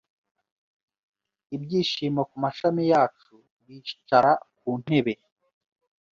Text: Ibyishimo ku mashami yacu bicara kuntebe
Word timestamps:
Ibyishimo 1.55 2.21
ku 2.29 2.35
mashami 2.43 2.83
yacu 2.91 3.33
bicara 3.65 4.31
kuntebe 4.57 5.13